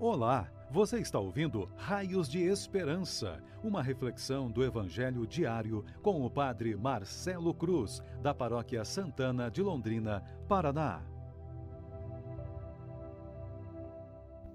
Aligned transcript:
Olá, 0.00 0.50
você 0.72 0.98
está 0.98 1.20
ouvindo 1.20 1.70
Raios 1.76 2.28
de 2.28 2.42
Esperança, 2.42 3.40
uma 3.62 3.80
reflexão 3.80 4.50
do 4.50 4.64
Evangelho 4.64 5.24
diário 5.24 5.84
com 6.02 6.26
o 6.26 6.28
Padre 6.28 6.74
Marcelo 6.74 7.54
Cruz, 7.54 8.02
da 8.20 8.34
Paróquia 8.34 8.84
Santana 8.84 9.48
de 9.48 9.62
Londrina, 9.62 10.20
Paraná. 10.48 11.00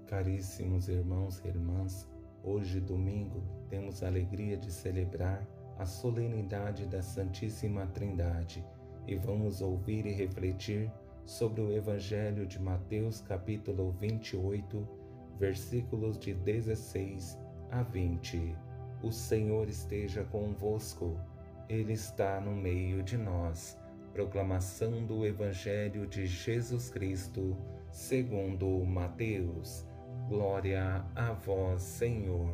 Caríssimos 0.06 0.90
irmãos 0.90 1.40
e 1.42 1.48
irmãs, 1.48 2.06
hoje, 2.44 2.78
domingo, 2.78 3.42
temos 3.70 4.02
a 4.02 4.08
alegria 4.08 4.58
de 4.58 4.70
celebrar 4.70 5.48
a 5.78 5.86
solenidade 5.86 6.84
da 6.84 7.00
Santíssima 7.00 7.86
Trindade 7.86 8.62
e 9.06 9.16
vamos 9.16 9.62
ouvir 9.62 10.04
e 10.04 10.12
refletir 10.12 10.92
sobre 11.24 11.62
o 11.62 11.72
Evangelho 11.72 12.46
de 12.46 12.60
Mateus, 12.60 13.22
capítulo 13.22 13.90
28 13.92 14.99
versículos 15.40 16.18
de 16.18 16.34
16 16.34 17.38
a 17.70 17.82
20. 17.82 18.54
O 19.02 19.10
Senhor 19.10 19.70
esteja 19.70 20.22
convosco, 20.24 21.18
Ele 21.66 21.94
está 21.94 22.38
no 22.42 22.54
meio 22.54 23.02
de 23.02 23.16
nós. 23.16 23.78
Proclamação 24.12 25.06
do 25.06 25.24
Evangelho 25.24 26.06
de 26.06 26.26
Jesus 26.26 26.90
Cristo, 26.90 27.56
segundo 27.90 28.84
Mateus. 28.84 29.86
Glória 30.28 31.06
a 31.16 31.32
vós, 31.32 31.80
Senhor. 31.80 32.52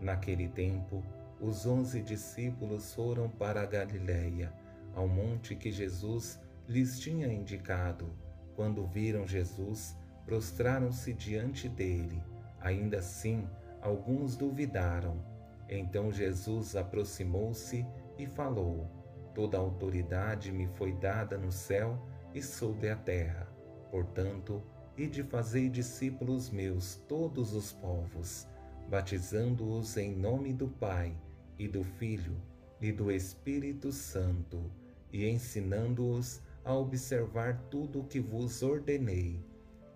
Naquele 0.00 0.48
tempo, 0.48 1.04
os 1.38 1.66
onze 1.66 2.00
discípulos 2.00 2.94
foram 2.94 3.28
para 3.28 3.60
a 3.60 3.66
Galiléia, 3.66 4.50
ao 4.94 5.06
monte 5.06 5.54
que 5.54 5.70
Jesus 5.70 6.40
lhes 6.66 6.98
tinha 6.98 7.30
indicado. 7.30 8.08
Quando 8.56 8.86
viram 8.86 9.26
Jesus, 9.26 9.94
prostraram-se 10.28 11.14
diante 11.14 11.70
dele. 11.70 12.22
Ainda 12.60 12.98
assim, 12.98 13.48
alguns 13.80 14.36
duvidaram. 14.36 15.24
Então 15.70 16.12
Jesus 16.12 16.76
aproximou-se 16.76 17.86
e 18.18 18.26
falou: 18.26 18.86
Toda 19.34 19.56
autoridade 19.56 20.52
me 20.52 20.66
foi 20.66 20.92
dada 20.92 21.38
no 21.38 21.50
céu 21.50 21.98
e 22.34 22.42
sobre 22.42 22.90
a 22.90 22.96
terra. 22.96 23.48
Portanto, 23.90 24.62
ide 24.98 25.22
fazei 25.22 25.70
discípulos 25.70 26.50
meus 26.50 26.96
todos 27.08 27.54
os 27.54 27.72
povos, 27.72 28.46
batizando-os 28.90 29.96
em 29.96 30.14
nome 30.14 30.52
do 30.52 30.68
Pai 30.68 31.16
e 31.58 31.66
do 31.66 31.82
Filho 31.82 32.36
e 32.82 32.92
do 32.92 33.10
Espírito 33.10 33.90
Santo, 33.90 34.70
e 35.10 35.26
ensinando-os 35.26 36.42
a 36.62 36.74
observar 36.74 37.56
tudo 37.70 38.00
o 38.00 38.04
que 38.04 38.20
vos 38.20 38.62
ordenei. 38.62 39.47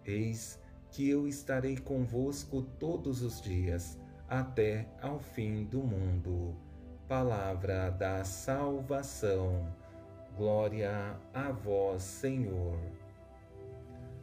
Eis 0.04 0.60
que 0.90 1.08
eu 1.08 1.26
estarei 1.26 1.76
convosco 1.76 2.62
todos 2.62 3.22
os 3.22 3.40
dias, 3.40 3.98
até 4.28 4.88
ao 5.00 5.18
fim 5.18 5.64
do 5.64 5.78
mundo. 5.78 6.56
Palavra 7.08 7.90
da 7.90 8.24
salvação. 8.24 9.74
Glória 10.36 11.16
a 11.32 11.52
vós, 11.52 12.02
Senhor. 12.02 12.78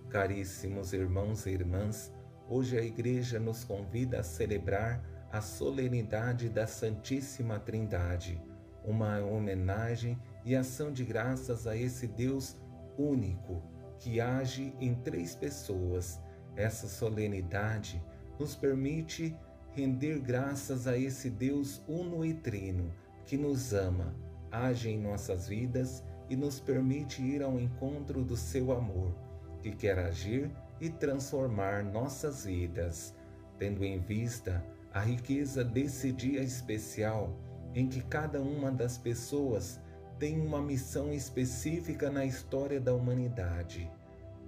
Caríssimos 0.10 0.92
irmãos 0.92 1.46
e 1.46 1.52
irmãs, 1.52 2.12
hoje 2.48 2.78
a 2.78 2.84
Igreja 2.84 3.40
nos 3.40 3.64
convida 3.64 4.20
a 4.20 4.24
celebrar 4.24 5.02
a 5.32 5.42
solenidade 5.42 6.50
da 6.50 6.68
Santíssima 6.68 7.60
Trindade, 7.60 8.42
uma 8.84 9.20
homenagem 9.20 10.20
e 10.44 10.56
ação 10.56 10.92
de 10.92 11.06
graças 11.06 11.68
a 11.68 11.78
esse 11.78 12.08
Deus 12.08 12.58
único 12.98 13.62
que 14.00 14.20
age 14.20 14.74
em 14.80 14.96
três 14.96 15.36
pessoas. 15.36 16.20
Essa 16.56 16.88
solenidade 16.88 18.04
nos 18.40 18.56
permite 18.56 19.36
render 19.74 20.20
graças 20.20 20.88
a 20.88 20.98
esse 20.98 21.30
Deus 21.30 21.82
uno 21.88 22.26
e 22.26 22.34
trino 22.34 22.92
que 23.26 23.38
nos 23.38 23.74
ama, 23.74 24.16
age 24.52 24.90
em 24.90 25.00
nossas 25.00 25.48
vidas 25.48 26.04
e 26.30 26.36
nos 26.36 26.60
permite 26.60 27.22
ir 27.22 27.44
ao 27.44 27.60
encontro 27.60 28.24
do 28.24 28.36
seu 28.36 28.72
amor, 28.72 29.14
que 29.62 29.72
quer 29.72 30.00
agir 30.00 30.50
e 30.82 30.90
transformar 30.90 31.84
nossas 31.84 32.46
vidas, 32.46 33.14
tendo 33.58 33.84
em 33.84 34.00
vista 34.00 34.66
a 34.94 35.02
riqueza 35.02 35.64
desse 35.64 36.12
dia 36.12 36.42
especial 36.42 37.38
em 37.76 37.88
que 37.88 38.02
cada 38.02 38.42
uma 38.42 38.72
das 38.72 38.98
pessoas 38.98 39.80
tem 40.20 40.38
uma 40.38 40.62
missão 40.62 41.14
específica 41.14 42.12
na 42.12 42.26
história 42.26 42.80
da 42.80 42.94
humanidade. 42.94 43.90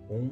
Um 0.09 0.32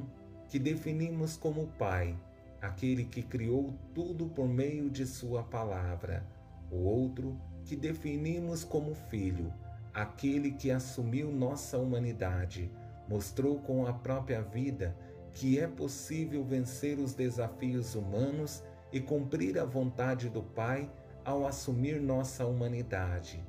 que 0.49 0.59
definimos 0.59 1.37
como 1.37 1.67
Pai, 1.77 2.13
aquele 2.61 3.05
que 3.05 3.23
criou 3.23 3.73
tudo 3.95 4.27
por 4.27 4.49
meio 4.49 4.89
de 4.89 5.05
Sua 5.05 5.41
palavra. 5.41 6.27
O 6.69 6.79
outro 6.83 7.39
que 7.63 7.73
definimos 7.73 8.65
como 8.65 8.93
Filho, 8.93 9.53
aquele 9.93 10.51
que 10.51 10.71
assumiu 10.71 11.31
nossa 11.31 11.77
humanidade, 11.77 12.69
mostrou 13.07 13.59
com 13.59 13.87
a 13.87 13.93
própria 13.93 14.41
vida 14.41 14.93
que 15.31 15.57
é 15.57 15.67
possível 15.67 16.43
vencer 16.43 16.99
os 16.99 17.13
desafios 17.13 17.95
humanos 17.95 18.61
e 18.91 18.99
cumprir 18.99 19.57
a 19.57 19.63
vontade 19.63 20.27
do 20.27 20.43
Pai 20.43 20.91
ao 21.23 21.47
assumir 21.47 22.01
nossa 22.01 22.45
humanidade. 22.45 23.41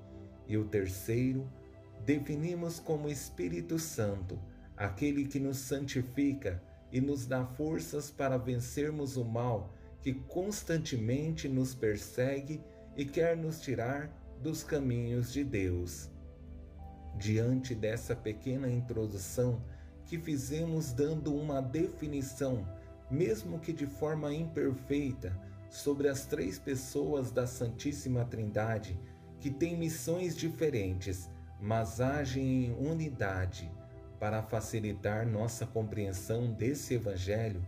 E 0.47 0.57
o 0.57 0.65
terceiro, 0.65 1.49
definimos 2.05 2.81
como 2.81 3.09
Espírito 3.09 3.79
Santo, 3.79 4.39
aquele 4.77 5.27
que 5.27 5.39
nos 5.39 5.59
santifica 5.59 6.63
e 6.93 7.01
nos 7.01 7.27
dá 7.27 7.45
forças 7.45 8.11
para 8.11 8.37
vencermos 8.37 9.17
o 9.17 9.25
mal 9.25 9.73
que 10.03 10.15
constantemente 10.15 11.49
nos 11.49 11.75
persegue 11.75 12.63
e 12.97 13.05
quer 13.05 13.37
nos 13.37 13.61
tirar 13.61 14.11
dos 14.43 14.63
caminhos 14.63 15.33
de 15.33 15.45
Deus. 15.45 16.11
Diante 17.19 17.75
dessa 17.75 18.17
pequena 18.17 18.71
introdução 18.71 19.63
que 20.07 20.19
fizemos 20.19 20.93
dando 20.93 21.35
uma 21.35 21.61
definição, 21.61 22.67
mesmo 23.11 23.59
que 23.61 23.73
de 23.73 23.87
forma 23.87 24.33
imperfeita, 24.33 25.39
sobre 25.69 26.09
as 26.09 26.27
três 26.27 26.59
pessoas 26.59 27.31
da 27.31 27.47
Santíssima 27.47 28.25
Trindade 28.25 28.99
que 29.39 29.51
têm 29.51 29.77
missões 29.77 30.37
diferentes 30.37 31.29
mas 31.61 32.01
agem 32.01 32.67
em 32.67 32.73
unidade. 32.73 33.71
Para 34.19 34.43
facilitar 34.43 35.27
nossa 35.27 35.67
compreensão 35.67 36.53
desse 36.53 36.95
Evangelho, 36.95 37.63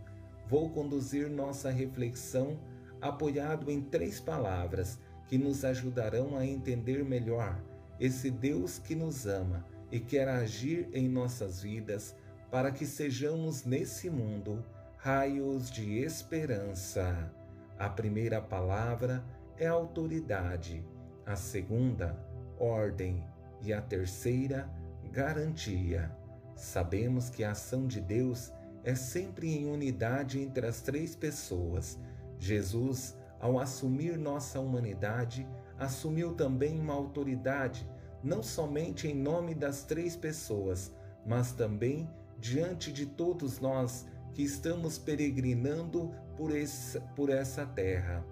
vou 0.47 0.69
conduzir 0.69 1.29
nossa 1.29 1.69
reflexão 1.69 2.59
apoiado 3.01 3.69
em 3.69 3.81
três 3.81 4.19
palavras 4.19 4.99
que 5.27 5.37
nos 5.37 5.65
ajudarão 5.65 6.37
a 6.37 6.45
entender 6.45 7.03
melhor 7.03 7.61
esse 7.99 8.29
Deus 8.29 8.79
que 8.79 8.95
nos 8.95 9.25
ama 9.25 9.65
e 9.91 9.99
quer 9.99 10.27
agir 10.27 10.89
em 10.93 11.07
nossas 11.07 11.61
vidas 11.61 12.15
para 12.51 12.71
que 12.71 12.85
sejamos 12.85 13.65
nesse 13.65 14.09
mundo 14.09 14.63
raios 14.97 15.69
de 15.69 15.99
esperança. 15.99 17.31
A 17.77 17.89
primeira 17.89 18.41
palavra 18.41 19.23
é 19.57 19.67
autoridade, 19.67 20.85
a 21.25 21.35
segunda, 21.35 22.17
ordem 22.59 23.23
e 23.63 23.73
a 23.73 23.81
terceira, 23.81 24.69
garantia. 25.11 26.11
Sabemos 26.55 27.29
que 27.29 27.43
a 27.43 27.51
ação 27.51 27.87
de 27.87 28.01
Deus 28.01 28.51
é 28.83 28.95
sempre 28.95 29.55
em 29.55 29.65
unidade 29.65 30.39
entre 30.39 30.67
as 30.67 30.81
três 30.81 31.15
pessoas. 31.15 31.97
Jesus, 32.37 33.17
ao 33.39 33.59
assumir 33.59 34.17
nossa 34.17 34.59
humanidade, 34.59 35.47
assumiu 35.79 36.33
também 36.33 36.79
uma 36.79 36.93
autoridade, 36.93 37.87
não 38.21 38.43
somente 38.43 39.07
em 39.07 39.15
nome 39.15 39.55
das 39.55 39.83
três 39.83 40.15
pessoas, 40.15 40.91
mas 41.25 41.51
também 41.53 42.09
diante 42.39 42.91
de 42.91 43.05
todos 43.05 43.59
nós 43.59 44.05
que 44.33 44.43
estamos 44.43 44.97
peregrinando 44.97 46.11
por, 46.35 46.55
esse, 46.55 46.99
por 47.15 47.29
essa 47.29 47.65
terra. 47.65 48.25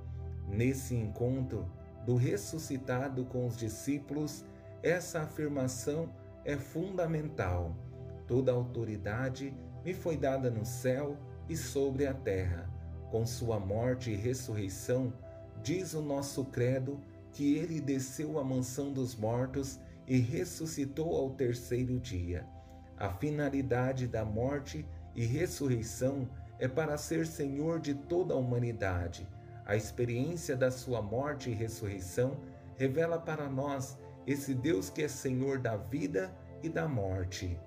Nesse 0.47 0.95
encontro 0.95 1.71
do 2.05 2.15
ressuscitado 2.15 3.23
com 3.25 3.45
os 3.45 3.55
discípulos, 3.55 4.43
essa 4.83 5.21
afirmação 5.21 6.09
é 6.43 6.57
fundamental. 6.57 7.75
Toda 8.27 8.51
autoridade 8.51 9.55
me 9.83 9.93
foi 9.93 10.17
dada 10.17 10.49
no 10.49 10.65
céu 10.65 11.17
e 11.47 11.55
sobre 11.55 12.05
a 12.05 12.13
terra. 12.13 12.69
Com 13.09 13.25
sua 13.25 13.59
morte 13.59 14.11
e 14.11 14.15
ressurreição, 14.15 15.13
diz 15.61 15.93
o 15.93 16.01
nosso 16.01 16.45
credo 16.45 16.99
que 17.31 17.55
ele 17.55 17.79
desceu 17.79 18.39
à 18.39 18.43
mansão 18.43 18.91
dos 18.91 19.15
mortos 19.15 19.79
e 20.07 20.17
ressuscitou 20.17 21.15
ao 21.15 21.31
terceiro 21.31 21.99
dia. 21.99 22.45
A 22.97 23.09
finalidade 23.09 24.07
da 24.07 24.23
morte 24.23 24.85
e 25.15 25.25
ressurreição 25.25 26.29
é 26.59 26.67
para 26.67 26.97
ser 26.97 27.25
Senhor 27.25 27.79
de 27.79 27.93
toda 27.93 28.33
a 28.33 28.37
humanidade. 28.37 29.27
A 29.65 29.75
experiência 29.75 30.55
da 30.55 30.69
sua 30.69 31.01
morte 31.01 31.49
e 31.49 31.53
ressurreição 31.53 32.37
revela 32.77 33.19
para 33.19 33.49
nós 33.49 33.97
esse 34.25 34.53
Deus 34.53 34.89
que 34.89 35.03
é 35.03 35.07
Senhor 35.07 35.59
da 35.59 35.75
vida 35.75 36.35
e 36.63 36.69
da 36.69 36.87
morte. 36.87 37.59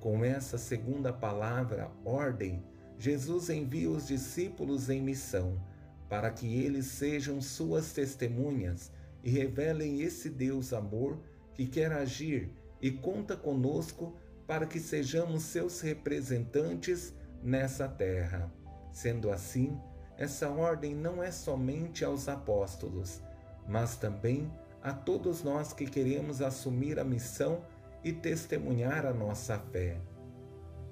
Com 0.00 0.24
essa 0.24 0.58
segunda 0.58 1.12
palavra, 1.12 1.90
ordem, 2.04 2.62
Jesus 2.98 3.48
envia 3.48 3.90
os 3.90 4.06
discípulos 4.06 4.90
em 4.90 5.02
missão 5.02 5.60
para 6.08 6.30
que 6.30 6.62
eles 6.62 6.86
sejam 6.86 7.40
suas 7.40 7.92
testemunhas 7.92 8.90
e 9.22 9.30
revelem 9.30 10.00
esse 10.00 10.30
Deus 10.30 10.72
amor 10.72 11.20
que 11.54 11.66
quer 11.66 11.92
agir 11.92 12.50
e 12.80 12.90
conta 12.90 13.36
conosco 13.36 14.16
para 14.46 14.66
que 14.66 14.80
sejamos 14.80 15.42
seus 15.42 15.80
representantes 15.80 17.12
nessa 17.42 17.86
terra. 17.88 18.50
Sendo 18.92 19.30
assim, 19.30 19.78
essa 20.16 20.48
ordem 20.48 20.94
não 20.94 21.22
é 21.22 21.30
somente 21.30 22.04
aos 22.04 22.28
apóstolos, 22.28 23.20
mas 23.68 23.96
também 23.96 24.50
a 24.82 24.92
todos 24.92 25.42
nós 25.42 25.72
que 25.72 25.86
queremos 25.86 26.40
assumir 26.40 26.98
a 26.98 27.04
missão 27.04 27.62
e 28.04 28.12
testemunhar 28.12 29.04
a 29.04 29.12
nossa 29.12 29.58
fé. 29.58 30.00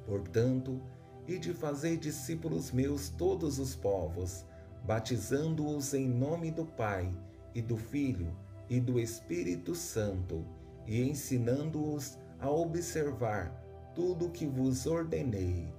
Portanto, 0.04 0.80
e 1.26 1.38
de 1.38 1.52
fazer 1.52 1.96
discípulos 1.96 2.70
meus 2.70 3.08
todos 3.08 3.58
os 3.58 3.74
povos, 3.74 4.44
batizando-os 4.84 5.92
em 5.94 6.08
nome 6.08 6.50
do 6.50 6.64
Pai 6.64 7.10
e 7.54 7.60
do 7.60 7.76
Filho 7.76 8.36
e 8.68 8.80
do 8.80 9.00
Espírito 9.00 9.74
Santo, 9.74 10.44
e 10.86 11.02
ensinando-os 11.02 12.18
a 12.38 12.50
observar 12.50 13.50
tudo 13.94 14.26
o 14.26 14.30
que 14.30 14.46
vos 14.46 14.86
ordenei. 14.86 15.72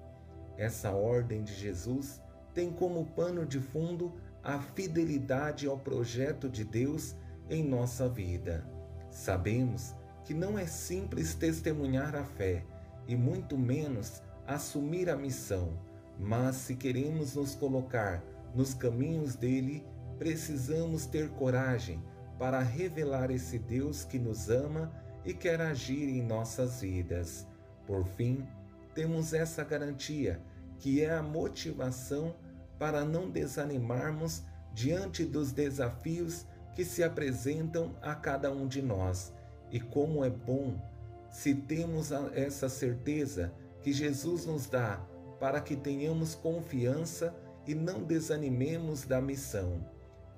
Essa 0.57 0.91
ordem 0.91 1.43
de 1.43 1.53
Jesus 1.53 2.21
tem 2.53 2.71
como 2.71 3.05
pano 3.05 3.45
de 3.45 3.59
fundo 3.59 4.13
a 4.43 4.59
fidelidade 4.59 5.67
ao 5.67 5.77
projeto 5.77 6.49
de 6.49 6.63
Deus 6.63 7.15
em 7.49 7.63
nossa 7.63 8.07
vida. 8.09 8.65
Sabemos 9.09 9.95
que 10.23 10.33
não 10.33 10.57
é 10.59 10.65
simples 10.65 11.33
testemunhar 11.33 12.15
a 12.15 12.23
fé 12.23 12.63
e 13.07 13.15
muito 13.15 13.57
menos 13.57 14.21
assumir 14.45 15.09
a 15.09 15.15
missão, 15.15 15.77
mas 16.19 16.55
se 16.57 16.75
queremos 16.75 17.35
nos 17.35 17.55
colocar 17.55 18.23
nos 18.53 18.73
caminhos 18.73 19.35
dele, 19.35 19.85
precisamos 20.17 21.05
ter 21.05 21.29
coragem 21.29 22.03
para 22.37 22.59
revelar 22.59 23.31
esse 23.31 23.57
Deus 23.57 24.03
que 24.03 24.19
nos 24.19 24.49
ama 24.49 24.91
e 25.25 25.33
quer 25.33 25.61
agir 25.61 26.09
em 26.09 26.21
nossas 26.21 26.81
vidas. 26.81 27.47
Por 27.85 28.05
fim, 28.05 28.45
temos 28.93 29.33
essa 29.33 29.63
garantia, 29.63 30.41
que 30.79 31.01
é 31.01 31.13
a 31.13 31.23
motivação 31.23 32.35
para 32.77 33.03
não 33.03 33.29
desanimarmos 33.29 34.43
diante 34.73 35.25
dos 35.25 35.51
desafios 35.51 36.45
que 36.77 36.85
se 36.85 37.03
apresentam 37.03 37.95
a 38.03 38.13
cada 38.13 38.51
um 38.51 38.67
de 38.67 38.83
nós. 38.83 39.33
E 39.71 39.79
como 39.79 40.23
é 40.23 40.29
bom 40.29 40.79
se 41.27 41.55
temos 41.55 42.11
essa 42.35 42.69
certeza 42.69 43.51
que 43.81 43.91
Jesus 43.91 44.45
nos 44.45 44.67
dá 44.67 45.03
para 45.39 45.59
que 45.59 45.75
tenhamos 45.75 46.35
confiança 46.35 47.35
e 47.65 47.73
não 47.73 48.03
desanimemos 48.03 49.05
da 49.05 49.19
missão. 49.19 49.83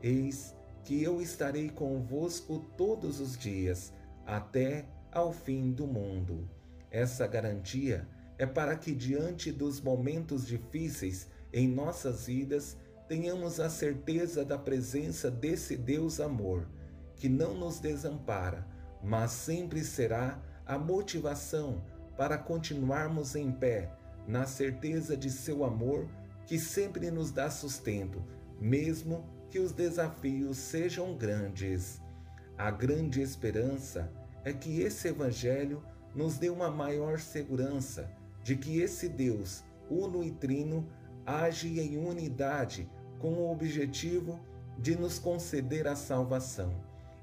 Eis 0.01 0.55
que 0.85 1.03
eu 1.03 1.21
estarei 1.21 1.69
convosco 1.69 2.59
todos 2.77 3.19
os 3.19 3.37
dias, 3.37 3.91
até 4.25 4.85
ao 5.11 5.33
fim 5.33 5.73
do 5.73 5.85
mundo. 5.85 6.49
Essa 6.89 7.27
garantia 7.27 8.07
é 8.37 8.45
para 8.45 8.77
que, 8.77 8.95
diante 8.95 9.51
dos 9.51 9.81
momentos 9.81 10.47
difíceis 10.47 11.27
em 11.51 11.67
nossas 11.67 12.27
vidas, 12.27 12.77
tenhamos 13.09 13.59
a 13.59 13.71
certeza 13.71 14.45
da 14.45 14.55
presença 14.55 15.31
desse 15.31 15.75
Deus 15.75 16.19
amor, 16.19 16.67
que 17.15 17.27
não 17.27 17.55
nos 17.55 17.79
desampara, 17.79 18.67
mas 19.03 19.31
sempre 19.31 19.83
será 19.83 20.39
a 20.63 20.77
motivação 20.77 21.83
para 22.15 22.37
continuarmos 22.37 23.35
em 23.35 23.51
pé, 23.51 23.91
na 24.27 24.45
certeza 24.45 25.17
de 25.17 25.31
seu 25.31 25.63
amor 25.63 26.07
que 26.45 26.59
sempre 26.59 27.09
nos 27.09 27.31
dá 27.31 27.49
sustento, 27.49 28.23
mesmo 28.61 29.25
que 29.49 29.57
os 29.57 29.71
desafios 29.71 30.57
sejam 30.57 31.17
grandes. 31.17 31.99
A 32.55 32.69
grande 32.69 33.21
esperança 33.21 34.11
é 34.43 34.53
que 34.53 34.81
esse 34.81 35.07
Evangelho 35.07 35.83
nos 36.13 36.37
dê 36.37 36.49
uma 36.49 36.69
maior 36.69 37.19
segurança 37.19 38.11
de 38.43 38.55
que 38.55 38.79
esse 38.79 39.09
Deus, 39.09 39.63
uno 39.89 40.23
e 40.23 40.29
trino, 40.29 40.87
age 41.25 41.79
em 41.79 41.97
unidade 41.97 42.87
com 43.19 43.33
o 43.33 43.51
objetivo 43.51 44.39
de 44.77 44.95
nos 44.95 45.19
conceder 45.19 45.87
a 45.87 45.95
salvação. 45.95 46.73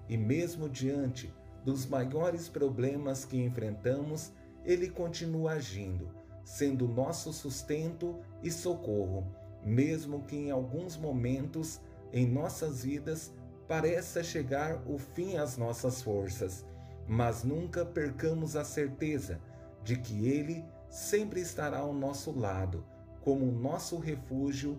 E 0.09 0.17
mesmo 0.17 0.69
diante 0.69 1.33
dos 1.65 1.87
maiores 1.87 2.49
problemas 2.49 3.25
que 3.25 3.43
enfrentamos, 3.43 4.31
Ele 4.65 4.89
continua 4.89 5.53
agindo, 5.53 6.09
sendo 6.45 6.87
nosso 6.87 7.33
sustento 7.33 8.17
e 8.43 8.51
socorro, 8.51 9.27
mesmo 9.65 10.23
que 10.23 10.37
em 10.37 10.51
alguns 10.51 10.97
momentos 10.97 11.81
em 12.13 12.27
nossas 12.27 12.85
vidas 12.85 13.33
pareça 13.67 14.23
chegar 14.23 14.81
o 14.87 14.97
fim 14.97 15.37
às 15.37 15.57
nossas 15.57 16.01
forças, 16.01 16.65
mas 17.09 17.43
nunca 17.43 17.85
percamos 17.85 18.55
a 18.55 18.65
certeza 18.65 19.41
de 19.83 19.97
que 19.97 20.29
Ele 20.29 20.65
sempre 20.89 21.41
estará 21.41 21.79
ao 21.79 21.93
nosso 21.93 22.31
lado, 22.31 22.85
como 23.23 23.51
nosso 23.51 23.99
refúgio 23.99 24.79